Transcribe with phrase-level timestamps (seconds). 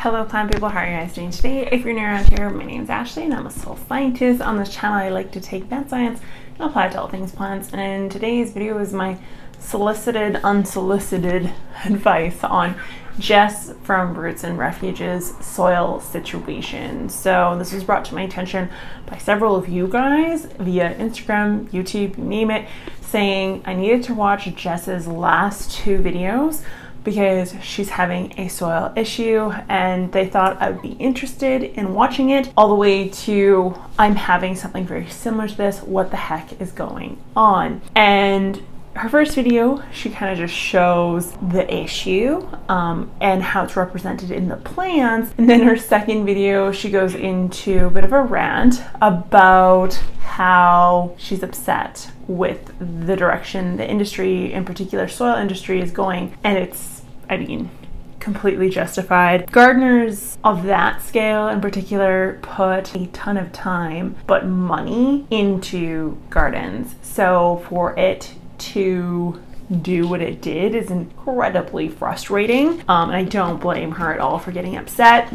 [0.00, 1.66] Hello plant people, how are you guys doing today?
[1.72, 4.42] If you're new around here, my name is Ashley and I'm a soil scientist.
[4.42, 6.20] On this channel I like to take that science
[6.58, 9.16] and apply it to all things plants and today's video is my
[9.58, 11.50] solicited, unsolicited
[11.86, 12.76] advice on
[13.18, 17.08] Jess from Roots and Refuge's soil situation.
[17.08, 18.68] So this was brought to my attention
[19.06, 22.68] by several of you guys via Instagram, YouTube, you name it,
[23.00, 26.62] saying I needed to watch Jess's last two videos
[27.06, 32.30] because she's having a soil issue and they thought I would be interested in watching
[32.30, 35.78] it all the way to I'm having something very similar to this.
[35.82, 37.80] What the heck is going on?
[37.94, 38.60] And
[38.96, 44.32] her first video, she kind of just shows the issue um, and how it's represented
[44.32, 45.32] in the plants.
[45.38, 51.14] And then her second video, she goes into a bit of a rant about how
[51.18, 52.72] she's upset with
[53.06, 56.36] the direction the industry, in particular soil industry, is going.
[56.42, 56.95] And it's
[57.28, 57.70] I mean,
[58.20, 59.50] completely justified.
[59.52, 66.96] Gardeners of that scale in particular put a ton of time but money into gardens.
[67.02, 69.40] So for it to
[69.82, 72.82] do what it did is incredibly frustrating.
[72.88, 75.32] Um, and I don't blame her at all for getting upset.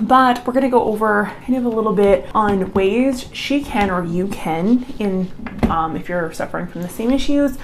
[0.00, 3.90] But we're going to go over kind of a little bit on ways she can
[3.90, 5.30] or you can, in
[5.70, 7.58] um, if you're suffering from the same issues,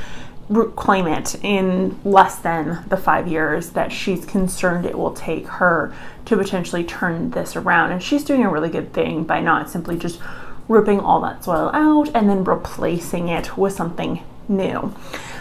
[0.76, 5.94] claim it in less than the five years that she's concerned it will take her
[6.24, 7.92] to potentially turn this around.
[7.92, 10.20] And she's doing a really good thing by not simply just
[10.68, 14.94] ripping all that soil out and then replacing it with something new.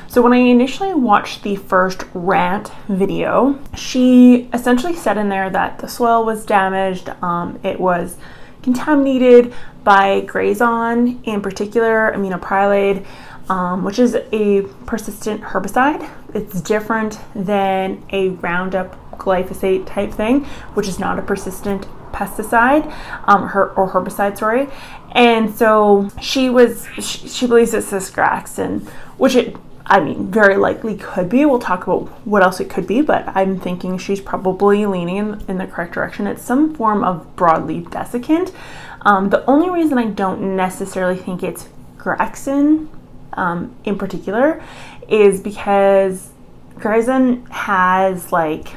[0.10, 5.80] So when I initially watched the first rant video, she essentially said in there that
[5.80, 8.18] the soil was damaged, um, it was
[8.62, 9.54] contaminated
[9.84, 13.06] by Grazon, in particular aminopyralid,
[13.50, 16.10] um, which is a persistent herbicide.
[16.34, 22.92] It's different than a Roundup glyphosate type thing, which is not a persistent pesticide
[23.26, 24.68] um, her, or herbicide, sorry.
[25.12, 28.88] And so she was, she, she believes it's cisgraxin,
[29.18, 31.46] which it, I mean, very likely could be.
[31.46, 35.46] We'll talk about what else it could be, but I'm thinking she's probably leaning in,
[35.48, 36.28] in the correct direction.
[36.28, 38.54] It's some form of broadleaf desiccant.
[39.02, 42.90] Um, the only reason I don't necessarily think it's Graxin
[43.34, 44.64] um, in particular
[45.08, 46.30] is because
[46.76, 48.76] Grazon has like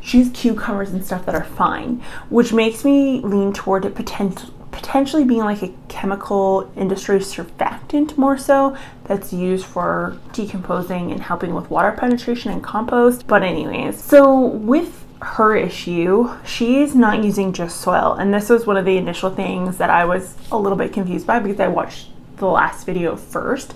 [0.00, 5.24] she's cucumbers and stuff that are fine, which makes me lean toward it potentially potentially
[5.24, 11.70] being like a chemical industry surfactant more so that's used for decomposing and helping with
[11.70, 13.26] water penetration and compost.
[13.26, 18.14] But anyways, so with her issue, she's not using just soil.
[18.14, 21.26] And this was one of the initial things that I was a little bit confused
[21.26, 23.74] by because I watched the last video first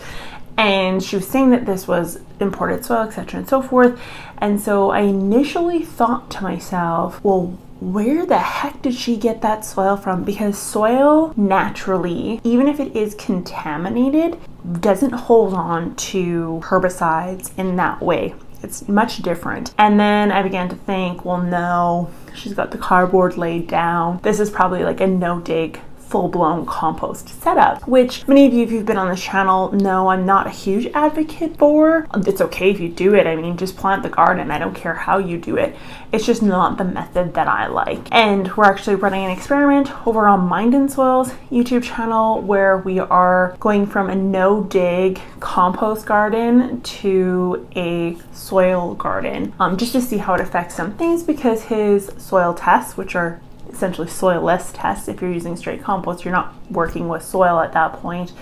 [0.56, 4.00] and she was saying that this was imported soil etc and so forth
[4.38, 9.64] and so i initially thought to myself well where the heck did she get that
[9.64, 10.22] soil from?
[10.22, 14.38] Because soil naturally, even if it is contaminated,
[14.80, 18.34] doesn't hold on to herbicides in that way.
[18.62, 19.72] It's much different.
[19.78, 24.20] And then I began to think, well, no, she's got the cardboard laid down.
[24.22, 25.80] This is probably like a no dig
[26.10, 30.08] full blown compost setup, which many of you, if you've been on this channel, know
[30.08, 32.06] I'm not a huge advocate for.
[32.26, 33.26] It's okay if you do it.
[33.26, 34.50] I mean, just plant the garden.
[34.50, 35.76] I don't care how you do it.
[36.12, 38.08] It's just not the method that I like.
[38.10, 42.98] And we're actually running an experiment over on Mind and Soil's YouTube channel where we
[42.98, 50.00] are going from a no dig compost garden to a soil garden um, just to
[50.00, 53.40] see how it affects some things because his soil tests, which are
[53.72, 55.08] essentially soilless tests.
[55.08, 58.32] If you're using straight compost, you're not working with soil at that point.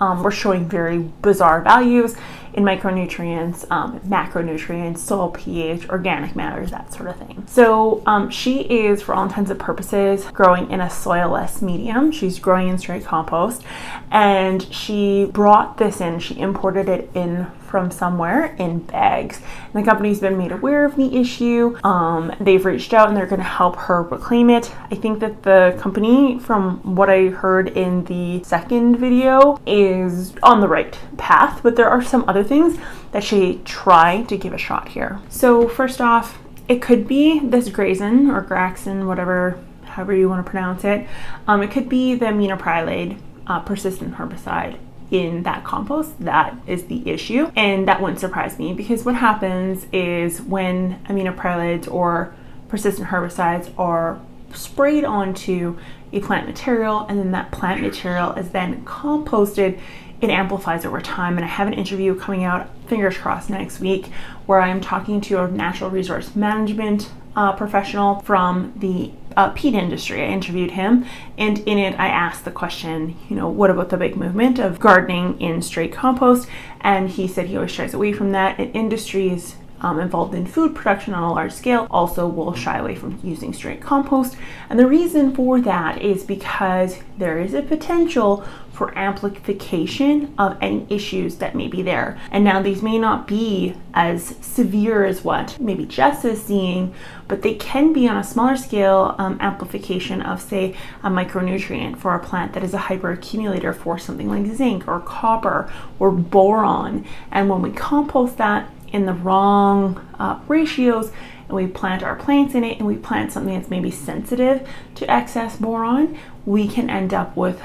[0.00, 2.14] Um, we're showing very bizarre values
[2.54, 7.44] in micronutrients, um, macronutrients, soil pH, organic matters, that sort of thing.
[7.46, 12.10] So um, she is, for all intents and purposes, growing in a soilless medium.
[12.12, 13.62] She's growing in straight compost,
[14.10, 16.20] and she brought this in.
[16.20, 19.40] She imported it in from somewhere in bags.
[19.72, 21.78] And the company's been made aware of the issue.
[21.84, 24.74] Um, they've reached out and they're going to help her reclaim it.
[24.90, 30.60] I think that the company, from what I heard in the second video, is on
[30.60, 32.78] the right path, but there are some other things
[33.12, 35.20] that she tried to give a shot here.
[35.28, 36.38] So, first off,
[36.68, 41.06] it could be this Grazen or Graxin, whatever, however you want to pronounce it.
[41.46, 44.78] Um, it could be the aminopyralid uh, persistent herbicide
[45.10, 46.18] in that compost.
[46.24, 47.50] That is the issue.
[47.56, 52.34] And that wouldn't surprise me because what happens is when aminopyralids or
[52.68, 54.20] persistent herbicides are
[54.52, 55.78] sprayed onto
[56.12, 59.78] a plant material and then that plant material is then composted
[60.20, 64.06] it amplifies over time and i have an interview coming out fingers crossed next week
[64.46, 70.20] where i'm talking to a natural resource management uh, professional from the uh, peat industry.
[70.20, 71.06] I interviewed him,
[71.38, 74.80] and in it, I asked the question, you know, what about the big movement of
[74.80, 76.48] gardening in straight compost?
[76.80, 78.58] And he said he always shies away from that.
[78.58, 82.96] And industries um, involved in food production on a large scale also will shy away
[82.96, 84.36] from using straight compost.
[84.68, 90.86] And the reason for that is because there is a potential for amplification of any
[90.88, 92.16] issues that may be there.
[92.30, 96.94] And now these may not be as severe as what maybe Jess is seeing,
[97.28, 102.14] but they can be on a smaller scale um, amplification of, say, a micronutrient for
[102.14, 107.04] a plant that is a hyperaccumulator for something like zinc or copper or boron.
[107.30, 111.12] And when we compost that, in the wrong uh, ratios
[111.48, 115.10] and we plant our plants in it and we plant something that's maybe sensitive to
[115.10, 117.60] excess boron, we can end up with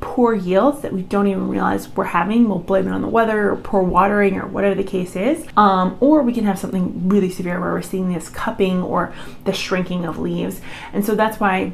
[0.00, 2.48] poor yields that we don't even realize we're having.
[2.48, 5.46] We'll blame it on the weather or poor watering or whatever the case is.
[5.56, 9.12] Um, or we can have something really severe where we're seeing this cupping or
[9.44, 10.60] the shrinking of leaves.
[10.92, 11.72] And so that's why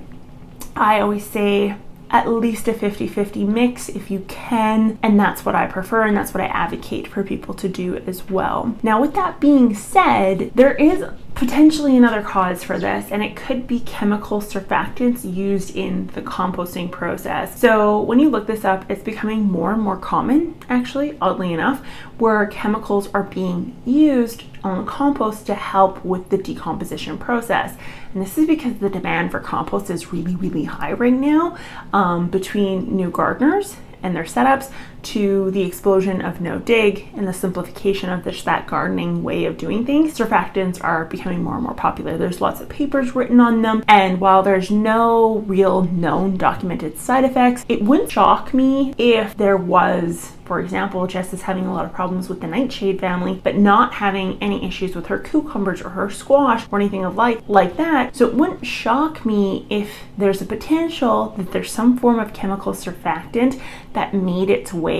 [0.76, 1.76] I always say
[2.14, 4.96] at least a 50 50 mix if you can.
[5.02, 8.30] And that's what I prefer, and that's what I advocate for people to do as
[8.30, 8.76] well.
[8.84, 13.66] Now, with that being said, there is potentially another cause for this, and it could
[13.66, 17.58] be chemical surfactants used in the composting process.
[17.58, 21.84] So, when you look this up, it's becoming more and more common, actually, oddly enough,
[22.18, 27.76] where chemicals are being used on compost to help with the decomposition process.
[28.14, 31.56] And this is because the demand for compost is really, really high right now
[31.92, 34.70] um, between new gardeners and their setups
[35.04, 39.58] to the explosion of no dig and the simplification of this that gardening way of
[39.58, 40.16] doing things.
[40.18, 42.16] Surfactants are becoming more and more popular.
[42.16, 43.84] There's lots of papers written on them.
[43.88, 49.56] And while there's no real known documented side effects it wouldn't shock me if there
[49.56, 53.56] was for example, Jess is having a lot of problems with the nightshade family, but
[53.56, 57.76] not having any issues with her cucumbers or her squash or anything of like like
[57.78, 58.14] that.
[58.14, 62.72] So it wouldn't shock me if there's a potential that there's some form of chemical
[62.72, 63.60] surfactant
[63.94, 64.93] that made its way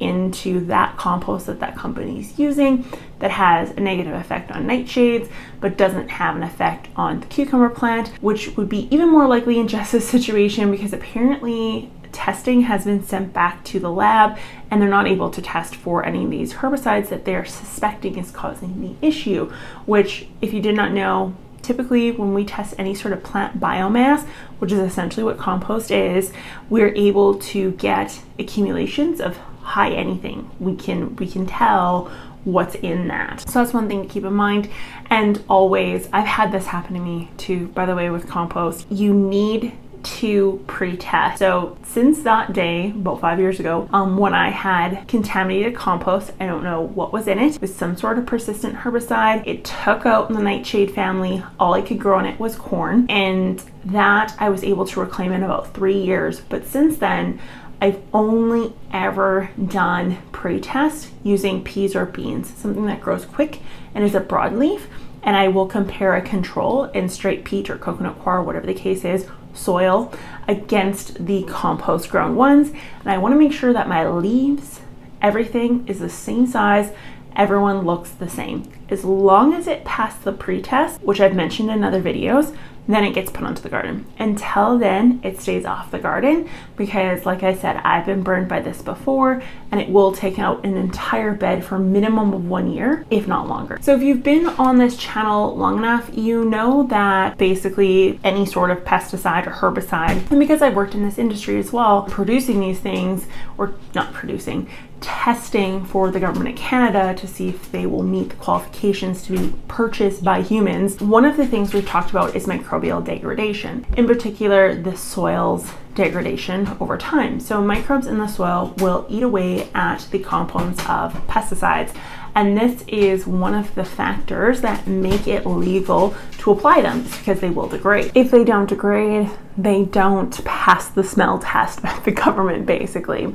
[0.00, 2.84] into that compost that that company is using
[3.18, 7.68] that has a negative effect on nightshades but doesn't have an effect on the cucumber
[7.68, 13.02] plant, which would be even more likely in Jess's situation because apparently testing has been
[13.02, 14.38] sent back to the lab
[14.70, 18.30] and they're not able to test for any of these herbicides that they're suspecting is
[18.30, 19.50] causing the issue,
[19.86, 24.26] which, if you did not know, typically when we test any sort of plant biomass,
[24.58, 26.32] which is essentially what compost is,
[26.68, 30.50] we're able to get accumulations of high anything.
[30.58, 32.10] We can we can tell
[32.44, 33.48] what's in that.
[33.48, 34.70] So that's one thing to keep in mind.
[35.10, 38.86] And always, I've had this happen to me too, by the way, with compost.
[38.90, 39.72] You need
[40.16, 41.38] to pre-test.
[41.38, 46.46] So since that day, about five years ago, um, when I had contaminated compost, I
[46.46, 49.46] don't know what was in it, with some sort of persistent herbicide.
[49.46, 51.42] It took out the nightshade family.
[51.60, 55.32] All I could grow on it was corn, and that I was able to reclaim
[55.32, 56.40] in about three years.
[56.40, 57.38] But since then,
[57.80, 63.60] I've only ever done pre-test using peas or beans, something that grows quick
[63.94, 64.82] and is a broadleaf
[65.22, 69.04] and I will compare a control in straight peat or coconut coir, whatever the case
[69.04, 69.26] is,
[69.58, 70.12] soil
[70.46, 72.70] against the compost grown ones.
[73.00, 74.80] And I want to make sure that my leaves,
[75.20, 76.92] everything is the same size
[77.38, 78.70] everyone looks the same.
[78.90, 82.54] As long as it passed the pre-test, which I've mentioned in other videos,
[82.94, 84.06] then it gets put onto the garden.
[84.18, 88.60] Until then, it stays off the garden because like I said, I've been burned by
[88.60, 93.04] this before and it will take out an entire bed for minimum of one year,
[93.10, 93.78] if not longer.
[93.82, 98.70] So if you've been on this channel long enough, you know that basically any sort
[98.70, 102.80] of pesticide or herbicide, and because I've worked in this industry as well, producing these
[102.80, 103.26] things,
[103.58, 104.68] or not producing,
[105.00, 109.32] testing for the government of Canada to see if they will meet the qualifications to
[109.32, 111.00] be purchased by humans.
[111.00, 116.68] One of the things we've talked about is microbial degradation, in particular, the soil's degradation
[116.80, 117.40] over time.
[117.40, 121.94] So, microbes in the soil will eat away at the components of pesticides.
[122.34, 127.40] And this is one of the factors that make it legal to apply them because
[127.40, 128.12] they will degrade.
[128.14, 133.34] If they don't degrade, they don't pass the smell test by the government, basically.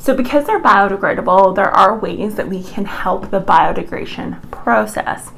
[0.00, 5.30] So, because they're biodegradable, there are ways that we can help the biodegradation process.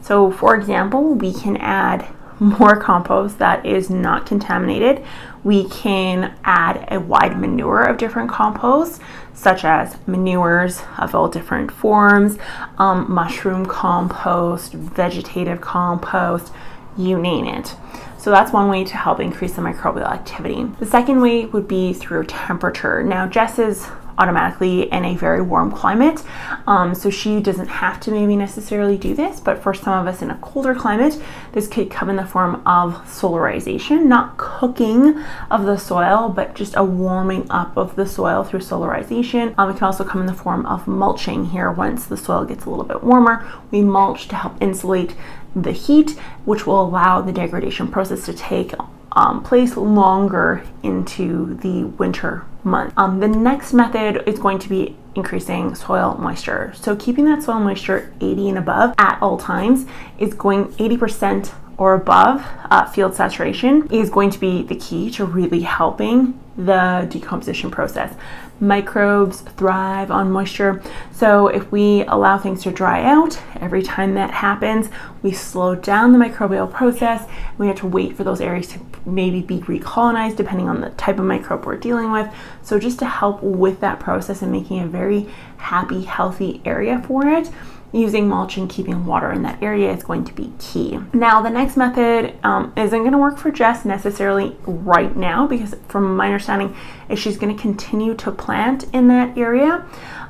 [0.00, 2.08] So, for example, we can add
[2.40, 5.04] more compost that is not contaminated.
[5.44, 8.98] We can add a wide manure of different composts,
[9.34, 12.38] such as manures of all different forms,
[12.78, 16.50] um, mushroom compost, vegetative compost,
[16.96, 17.76] you name it.
[18.18, 20.64] So that's one way to help increase the microbial activity.
[20.80, 23.02] The second way would be through temperature.
[23.02, 23.86] Now, Jess is
[24.18, 26.22] automatically in a very warm climate.
[26.66, 30.20] Um, so she doesn't have to maybe necessarily do this, but for some of us
[30.22, 31.20] in a colder climate,
[31.52, 35.18] this could come in the form of solarization, not cooking
[35.50, 39.54] of the soil, but just a warming up of the soil through solarization.
[39.56, 42.64] Um, it can also come in the form of mulching here once the soil gets
[42.64, 43.46] a little bit warmer.
[43.70, 45.14] We mulch to help insulate
[45.54, 46.10] the heat,
[46.44, 48.74] which will allow the degradation process to take
[49.18, 52.94] um, place longer into the winter month.
[52.96, 56.72] Um, the next method is going to be increasing soil moisture.
[56.76, 59.86] So keeping that soil moisture 80 and above at all times
[60.20, 65.24] is going 80% or above uh, field saturation is going to be the key to
[65.24, 68.14] really helping the decomposition process.
[68.60, 70.82] Microbes thrive on moisture.
[71.12, 74.88] So if we allow things to dry out, every time that happens,
[75.22, 77.28] we slow down the microbial process.
[77.56, 81.18] We have to wait for those areas to maybe be recolonized depending on the type
[81.18, 82.28] of microbe we're dealing with.
[82.62, 87.26] So just to help with that process and making a very happy, healthy area for
[87.28, 87.50] it,
[87.92, 90.98] using mulch and keeping water in that area is going to be key.
[91.12, 95.74] Now, the next method um, isn't going to work for Jess necessarily right now because,
[95.88, 96.76] from my understanding,
[97.08, 99.86] is she's going to continue to plant in that area.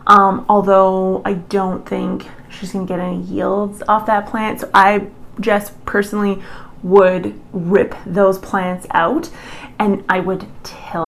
[0.07, 4.61] Um, although I don't think she's going to get any yields off that plant.
[4.61, 5.09] So I
[5.41, 6.43] just personally
[6.83, 9.31] would rip those plants out
[9.79, 11.08] and I would till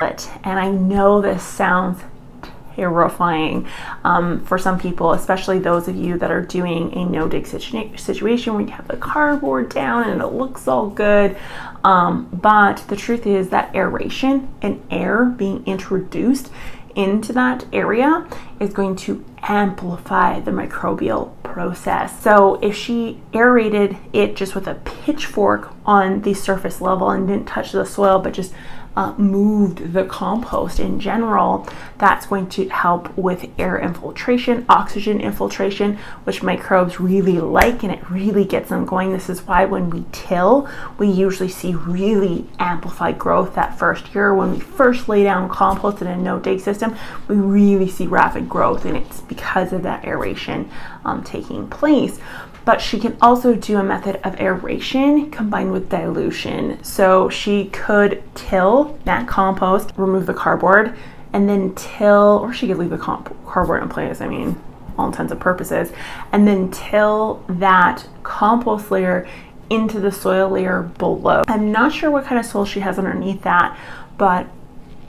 [0.00, 0.28] it.
[0.42, 2.02] And I know this sounds
[2.74, 3.68] terrifying
[4.02, 7.96] um, for some people, especially those of you that are doing a no dig situ-
[7.96, 11.36] situation where you have the cardboard down and it looks all good.
[11.84, 16.50] Um, but the truth is that aeration and air being introduced
[16.96, 18.26] into that area
[18.58, 22.20] is going to amplify the microbial process.
[22.20, 27.46] So if she aerated it just with a pitchfork on the surface level and didn't
[27.46, 28.52] touch the soil, but just
[28.96, 31.66] uh, moved the compost in general,
[31.98, 38.08] that's going to help with air infiltration, oxygen infiltration, which microbes really like and it
[38.10, 39.12] really gets them going.
[39.12, 44.34] This is why when we till, we usually see really amplified growth that first year.
[44.34, 46.96] When we first lay down compost in a no dig system,
[47.28, 50.70] we really see rapid growth, and it's because of that aeration
[51.04, 52.20] um, taking place
[52.64, 56.82] but she can also do a method of aeration combined with dilution.
[56.82, 60.96] So she could till that compost, remove the cardboard,
[61.32, 64.20] and then till, or she could leave the comp- cardboard in place.
[64.20, 64.60] I mean,
[64.96, 65.92] all intents and purposes,
[66.32, 69.28] and then till that compost layer
[69.70, 71.42] into the soil layer below.
[71.48, 73.76] I'm not sure what kind of soil she has underneath that,
[74.16, 74.46] but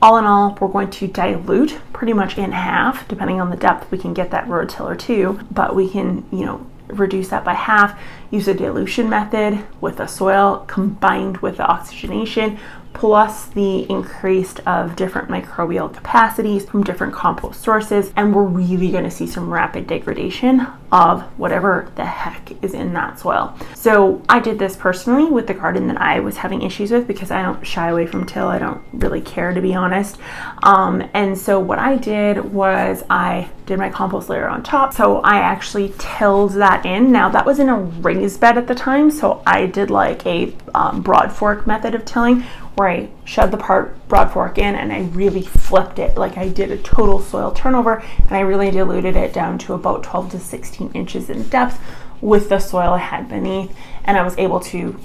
[0.01, 3.91] all in all, we're going to dilute pretty much in half, depending on the depth
[3.91, 6.65] we can get that rototiller to, but we can, you know,
[6.99, 7.99] reduce that by half,
[8.31, 12.59] use a dilution method with the soil combined with the oxygenation
[12.95, 19.03] plus the increased of different microbial capacities from different compost sources and we're really going
[19.03, 23.53] to see some rapid degradation of whatever the heck is in that soil.
[23.75, 27.31] So I did this personally with the garden that I was having issues with because
[27.31, 28.47] I don't shy away from till.
[28.47, 30.17] I don't really care to be honest.
[30.63, 34.93] Um, and so what I did was I did my compost layer on top.
[34.93, 37.11] So I actually tilled that in.
[37.11, 39.11] Now that was in a raised bed at the time.
[39.11, 42.45] So I did like a um, broad fork method of tilling
[42.75, 46.17] where I shoved the part broad fork in and I really flipped it.
[46.17, 50.03] Like I did a total soil turnover and I really diluted it down to about
[50.03, 51.79] 12 to 16 inches in depth
[52.21, 53.75] with the soil I had beneath.
[54.03, 54.99] And I was able to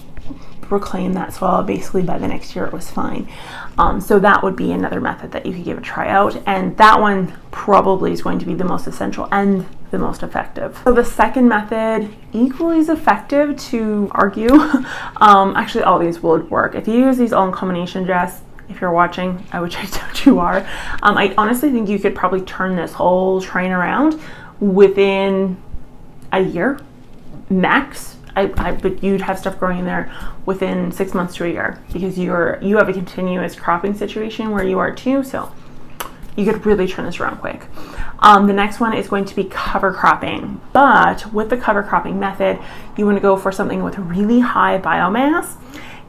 [0.68, 3.28] reclaim that soil basically by the next year it was fine.
[3.78, 6.40] Um, so that would be another method that you could give a try out.
[6.46, 10.80] And that one probably is going to be the most essential and the most effective.
[10.84, 14.48] So the second method, equally as effective to argue.
[15.16, 16.74] um, actually, all these would work.
[16.74, 20.24] If you use these all in combination, Jess, if you're watching, I would check out
[20.24, 20.58] you are.
[21.02, 24.20] Um, I honestly think you could probably turn this whole train around
[24.60, 25.56] within
[26.32, 26.78] a year
[27.48, 30.12] max I, I, but you'd have stuff growing in there
[30.46, 34.64] within six months to a year because you're you have a continuous cropping situation where
[34.64, 35.22] you are too.
[35.22, 35.52] So
[36.36, 37.66] you could really turn this around quick.
[38.22, 42.20] Um, the next one is going to be cover cropping, but with the cover cropping
[42.20, 42.58] method,
[42.96, 45.56] you want to go for something with really high biomass.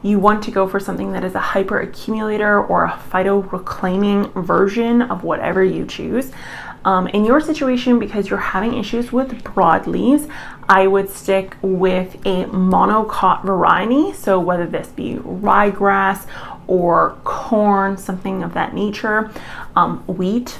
[0.02, 4.30] You want to go for something that is a hyper accumulator or a phyto reclaiming
[4.32, 6.32] version of whatever you choose.
[6.84, 10.28] Um, in your situation, because you're having issues with broadleaves,
[10.68, 14.12] I would stick with a monocot variety.
[14.12, 16.26] So whether this be ryegrass
[16.66, 19.30] or corn, something of that nature,
[19.76, 20.58] um, wheat,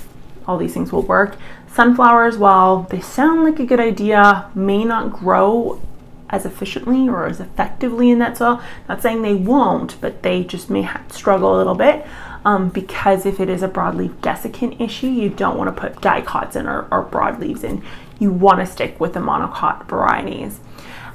[0.52, 1.36] all these things will work.
[1.66, 5.80] Sunflowers, while they sound like a good idea, may not grow
[6.28, 8.62] as efficiently or as effectively in that soil.
[8.88, 12.06] Not saying they won't, but they just may struggle a little bit
[12.44, 16.56] um, because if it is a broadleaf desiccant issue, you don't want to put dicots
[16.56, 17.82] in or, or broadleaves in.
[18.18, 20.60] You want to stick with the monocot varieties.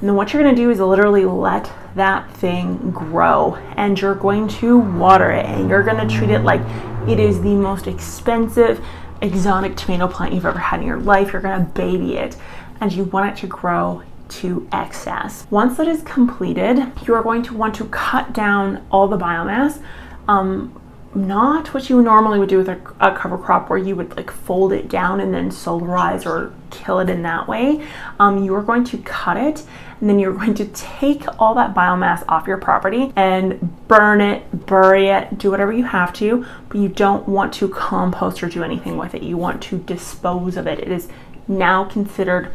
[0.00, 4.14] And then what you're going to do is literally let that thing grow and you're
[4.14, 6.60] going to water it and you're going to treat it like
[7.08, 8.84] it is the most expensive
[9.20, 11.32] exotic tomato plant you've ever had in your life.
[11.32, 12.36] You're to baby it
[12.80, 15.46] and you want it to grow to excess.
[15.50, 19.82] Once that is completed, you are going to want to cut down all the biomass.
[20.28, 20.78] Um,
[21.14, 24.30] not what you normally would do with a, a, cover crop where you would like
[24.30, 27.84] fold it down and then solarize or kill it in that way.
[28.20, 29.64] Um, you are going to cut it
[30.00, 34.66] and then you're going to take all that biomass off your property and burn it,
[34.66, 38.62] bury it, do whatever you have to, but you don't want to compost or do
[38.62, 39.22] anything with it.
[39.22, 40.78] You want to dispose of it.
[40.78, 41.08] It is
[41.48, 42.52] now considered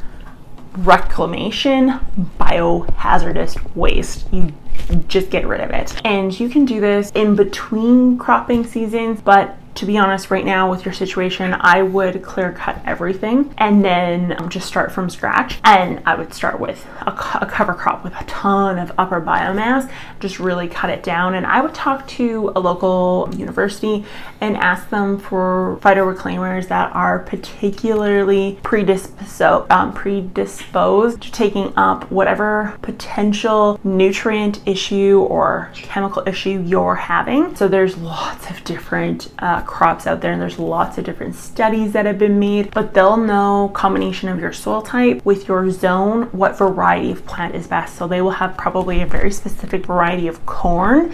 [0.78, 2.00] reclamation
[2.40, 4.32] biohazardous waste.
[4.32, 4.54] You
[5.08, 6.00] just get rid of it.
[6.06, 10.70] And you can do this in between cropping seasons, but to be honest, right now
[10.70, 15.60] with your situation, I would clear cut everything and then um, just start from scratch.
[15.64, 19.92] And I would start with a, a, cover crop with a ton of upper biomass,
[20.20, 21.36] just really cut it down.
[21.36, 24.06] And I would talk to a local university
[24.42, 32.78] and ask them for phytoreclaimers that are particularly predisposed, um, predisposed to taking up whatever
[32.82, 37.56] potential nutrient issue or chemical issue you're having.
[37.56, 41.94] So there's lots of different uh, crops out there and there's lots of different studies
[41.94, 46.24] that have been made, but they'll know combination of your soil type with your zone,
[46.32, 47.96] what variety of plant is best.
[47.96, 51.14] So they will have probably a very specific variety of corn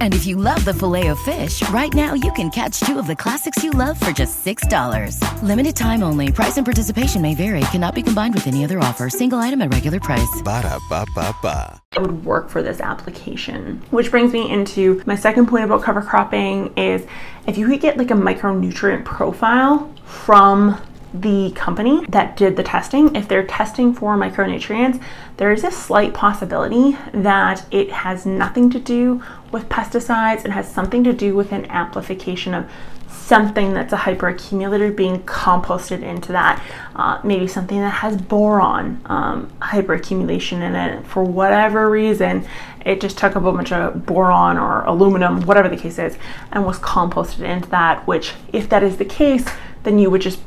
[0.00, 3.06] And if you love the filet of fish, right now you can catch two of
[3.06, 5.20] the classics you love for just $6.
[5.42, 6.32] Limited time only.
[6.32, 7.60] Price and participation may vary.
[7.72, 9.10] Cannot be combined with any other offer.
[9.10, 10.40] Single item at regular price.
[10.42, 11.80] Ba da ba ba ba.
[11.94, 13.82] it would work for this application.
[13.90, 17.06] Which brings me into my second point about cover cropping is
[17.46, 20.80] if you could get like a micronutrient profile from
[21.22, 25.02] the company that did the testing, if they're testing for micronutrients,
[25.36, 30.44] there is a slight possibility that it has nothing to do with pesticides.
[30.44, 32.70] It has something to do with an amplification of
[33.08, 36.62] something that's a hyperaccumulator being composted into that.
[36.94, 41.04] Uh, maybe something that has boron um, hyperaccumulation in it.
[41.06, 42.46] For whatever reason,
[42.84, 46.16] it just took up a bunch of boron or aluminum, whatever the case is,
[46.52, 48.06] and was composted into that.
[48.06, 49.44] Which, if that is the case,
[49.82, 50.40] then you would just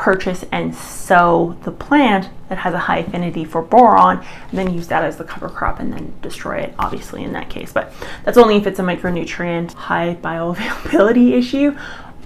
[0.00, 4.16] purchase and sow the plant that has a high affinity for boron
[4.48, 7.50] and then use that as the cover crop and then destroy it obviously in that
[7.50, 7.70] case.
[7.70, 7.92] But
[8.24, 11.76] that's only if it's a micronutrient high bioavailability issue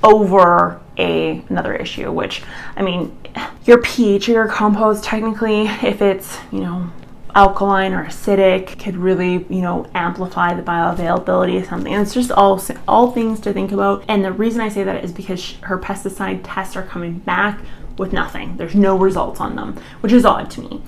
[0.04, 2.42] over a another issue which
[2.76, 3.16] i mean
[3.64, 6.88] your ph or your compost technically if it's you know
[7.34, 11.92] alkaline or acidic could really you know amplify the bioavailability of something.
[11.92, 14.04] And it's just all all things to think about.
[14.08, 17.60] And the reason i say that is because her pesticide tests are coming back
[17.98, 18.56] with nothing.
[18.56, 20.82] There's no results on them which is odd to me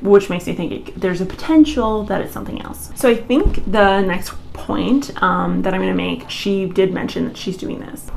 [0.00, 2.90] which makes me think it, there's a potential that it's something else.
[2.96, 7.24] So i think the next point um, that i'm going to make she did mention
[7.26, 8.10] that she's doing this.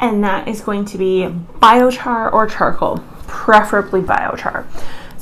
[0.00, 1.28] And that is going to be
[1.60, 4.66] biochar or charcoal preferably biochar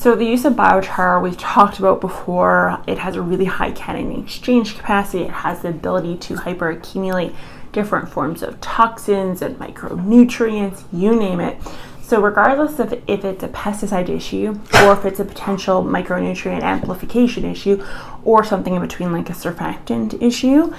[0.00, 2.82] so the use of biochar we've talked about before.
[2.86, 5.24] It has a really high cation exchange capacity.
[5.24, 7.34] It has the ability to hyperaccumulate
[7.72, 11.58] different forms of toxins and micronutrients, you name it.
[12.00, 17.44] So regardless of if it's a pesticide issue or if it's a potential micronutrient amplification
[17.44, 17.84] issue
[18.24, 20.72] or something in between like a surfactant issue,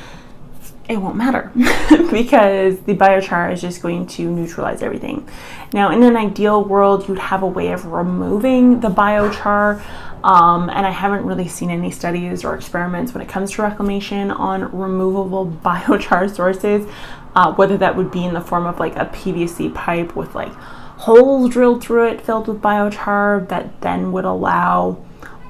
[0.92, 1.52] it won't matter
[2.12, 5.28] because the biochar is just going to neutralize everything.
[5.74, 9.82] Now, in an ideal world, you'd have a way of removing the biochar,
[10.24, 14.32] um, and I haven't really seen any studies or experiments when it comes to reclamation
[14.32, 16.88] on removable biochar sources,
[17.36, 20.54] uh, whether that would be in the form of like a PVC pipe with like
[21.02, 25.04] holes drilled through it filled with biochar that then would allow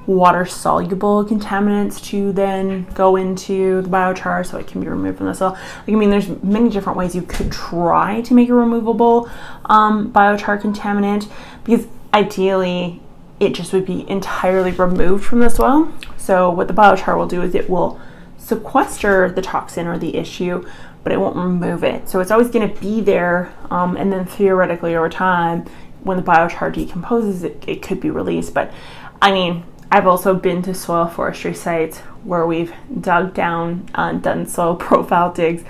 [0.06, 5.26] water soluble contaminants to then go into the biochar so it can be removed from
[5.26, 5.50] the soil.
[5.50, 9.30] Like, I mean, there's many different ways you could try to make a removable
[9.66, 11.30] um, biochar contaminant
[11.64, 13.00] because ideally
[13.38, 15.92] it just would be entirely removed from the soil.
[16.16, 18.00] So, what the biochar will do is it will
[18.38, 20.64] sequester the toxin or the issue,
[21.02, 22.08] but it won't remove it.
[22.08, 25.66] So, it's always going to be there, um, and then theoretically over time,
[26.04, 28.54] when the biochar decomposes, it, it could be released.
[28.54, 28.72] But
[29.20, 34.46] I mean, I've also been to soil forestry sites where we've dug down, uh, done
[34.46, 35.64] soil profile digs,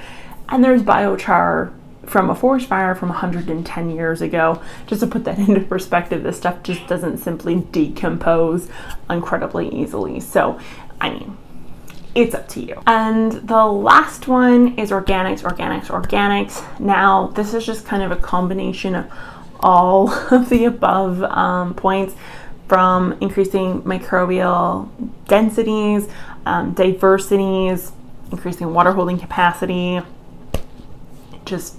[0.48, 1.72] and there's biochar
[2.06, 4.62] from a forest fire from 110 years ago.
[4.87, 8.68] Just to put that into perspective, this stuff just doesn't simply decompose
[9.11, 10.20] incredibly easily.
[10.20, 10.61] So,
[11.00, 11.37] I mean,
[12.14, 12.80] it's up to you.
[12.87, 16.78] And the last one is organics, organics, organics.
[16.78, 19.11] Now, this is just kind of a combination of
[19.58, 22.14] all of the above um, points
[22.68, 24.88] from increasing microbial
[25.27, 26.09] densities,
[26.46, 27.92] um, diversities,
[28.31, 30.01] increasing water holding capacity,
[31.44, 31.77] just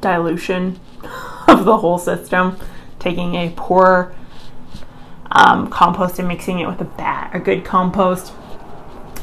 [0.00, 0.80] dilution
[1.48, 2.56] of the whole system,
[2.98, 4.14] taking a poor
[5.32, 8.32] um, compost and mixing it with a bad, a good compost.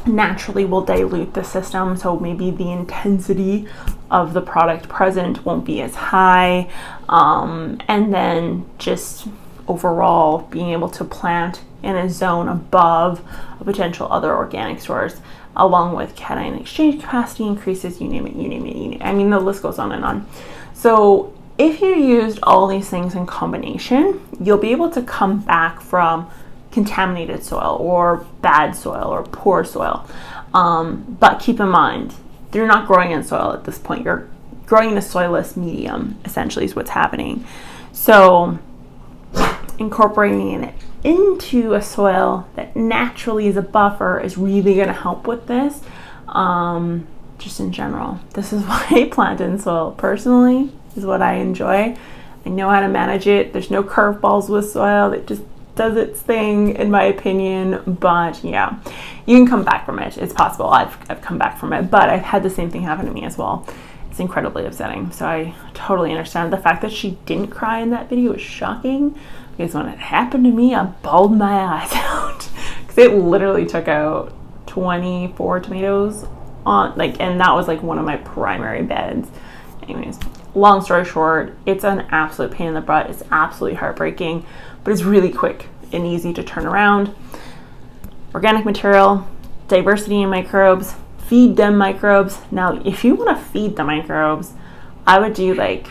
[0.06, 1.98] naturally will dilute the system.
[1.98, 3.67] So maybe the intensity
[4.10, 6.70] of the product present won't be as high.
[7.10, 9.28] Um, and then just
[9.67, 13.21] overall being able to plant in a zone above
[13.60, 15.19] a potential other organic source
[15.56, 19.01] along with cation exchange capacity increases you name it you name it you name it.
[19.01, 20.27] I mean the list goes on and on.
[20.73, 25.82] So if you used all these things in combination you'll be able to come back
[25.82, 26.30] from
[26.71, 30.08] contaminated soil or bad soil or poor soil.
[30.53, 32.13] Um, but keep in mind
[32.53, 34.03] you're not growing in soil at this point.
[34.03, 34.27] You're
[34.65, 37.45] growing in a soilless medium essentially is what's happening.
[37.91, 38.60] So
[39.80, 45.28] incorporating it into a soil that naturally is a buffer is really going to help
[45.28, 45.82] with this.
[46.28, 51.36] Um, just in general, this is why I plant in soil personally, is what I
[51.36, 51.96] enjoy.
[52.46, 53.54] I know how to manage it.
[53.54, 55.12] There's no curveballs with soil.
[55.12, 55.44] It just
[55.76, 57.84] does its thing, in my opinion.
[57.86, 58.80] But yeah,
[59.26, 60.18] you can come back from it.
[60.18, 60.70] It's possible.
[60.70, 63.24] I've, I've come back from it, but I've had the same thing happen to me
[63.24, 63.68] as well.
[64.10, 65.12] It's incredibly upsetting.
[65.12, 66.52] So I totally understand.
[66.52, 69.18] The fact that she didn't cry in that video is shocking
[69.58, 72.48] because when it happened to me, I bawled my eyes out
[72.82, 74.34] because it literally took out
[74.67, 76.26] 24 tomatoes
[76.65, 79.30] on like, and that was like one of my primary beds.
[79.82, 80.20] Anyways,
[80.54, 83.10] long story short, it's an absolute pain in the butt.
[83.10, 84.46] It's absolutely heartbreaking,
[84.84, 87.15] but it's really quick and easy to turn around.
[88.36, 89.28] Organic material,
[89.67, 90.93] diversity in microbes,
[91.28, 92.39] feed them microbes.
[92.52, 94.54] Now, if you want to feed the microbes,
[95.08, 95.88] I would do like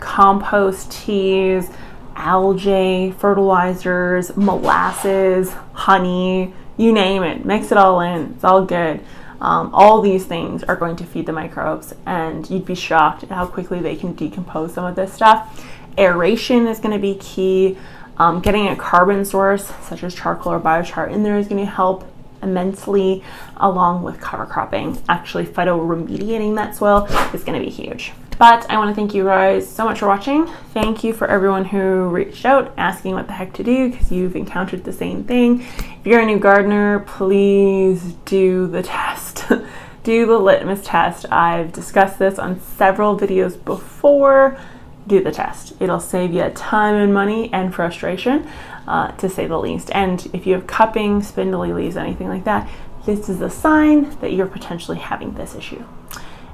[0.00, 1.70] compost teas
[2.16, 7.44] algae, fertilizers, molasses, honey, you name it.
[7.44, 8.32] Mix it all in.
[8.34, 9.00] It's all good.
[9.40, 13.28] Um, all these things are going to feed the microbes, and you'd be shocked at
[13.28, 15.64] how quickly they can decompose some of this stuff.
[15.98, 17.76] Aeration is going to be key.
[18.18, 21.70] Um, getting a carbon source, such as charcoal or biochar, in there is going to
[21.70, 22.10] help
[22.42, 23.22] immensely,
[23.58, 25.02] along with cover cropping.
[25.06, 28.12] Actually, phytoremediating that soil is going to be huge.
[28.38, 30.46] But I want to thank you guys so much for watching.
[30.74, 34.36] Thank you for everyone who reached out asking what the heck to do because you've
[34.36, 35.62] encountered the same thing.
[35.62, 39.44] If you're a new gardener, please do the test.
[40.02, 41.24] do the litmus test.
[41.32, 44.58] I've discussed this on several videos before.
[45.06, 45.72] Do the test.
[45.80, 48.46] It'll save you time and money and frustration,
[48.86, 49.90] uh, to say the least.
[49.94, 52.68] And if you have cupping, spindly leaves, anything like that,
[53.06, 55.82] this is a sign that you're potentially having this issue.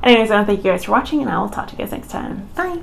[0.02, 1.78] Anyways, I want to thank you guys for watching, and I will talk to you
[1.78, 2.48] guys next time.
[2.56, 2.82] Bye.